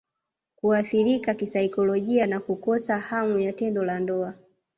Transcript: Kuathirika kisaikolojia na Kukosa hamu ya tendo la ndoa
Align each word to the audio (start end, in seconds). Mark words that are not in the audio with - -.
Kuathirika 0.55 1.33
kisaikolojia 1.33 2.27
na 2.27 2.39
Kukosa 2.39 2.99
hamu 2.99 3.39
ya 3.39 3.53
tendo 3.53 3.83
la 3.83 3.99
ndoa 3.99 4.33